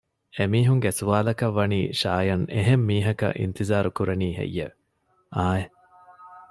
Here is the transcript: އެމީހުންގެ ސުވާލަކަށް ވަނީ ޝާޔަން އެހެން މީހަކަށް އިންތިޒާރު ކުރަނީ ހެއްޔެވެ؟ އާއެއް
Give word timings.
އެމީހުންގެ 0.37 0.91
ސުވާލަކަށް 0.99 1.55
ވަނީ 1.57 1.79
ޝާޔަން 2.01 2.45
އެހެން 2.53 2.83
މީހަކަށް 2.89 3.37
އިންތިޒާރު 3.39 3.89
ކުރަނީ 3.97 4.27
ހެއްޔެވެ؟ 4.39 4.73
އާއެއް 5.35 5.73